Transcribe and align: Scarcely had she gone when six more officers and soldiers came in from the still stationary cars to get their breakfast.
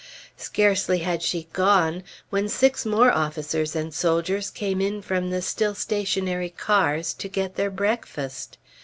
Scarcely 0.37 0.97
had 0.97 1.21
she 1.21 1.47
gone 1.53 2.01
when 2.31 2.49
six 2.49 2.87
more 2.87 3.11
officers 3.11 3.75
and 3.75 3.93
soldiers 3.93 4.49
came 4.49 4.81
in 4.81 5.03
from 5.03 5.29
the 5.29 5.43
still 5.43 5.75
stationary 5.75 6.49
cars 6.49 7.13
to 7.13 7.29
get 7.29 7.53
their 7.53 7.69
breakfast. 7.69 8.57